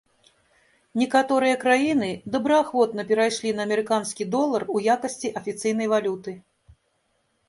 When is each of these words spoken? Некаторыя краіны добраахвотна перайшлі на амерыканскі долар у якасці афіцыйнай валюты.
Некаторыя 1.01 1.55
краіны 1.63 2.07
добраахвотна 2.35 3.05
перайшлі 3.11 3.49
на 3.59 3.63
амерыканскі 3.69 4.23
долар 4.37 4.65
у 4.77 4.81
якасці 4.95 5.31
афіцыйнай 5.43 5.87
валюты. 5.93 6.33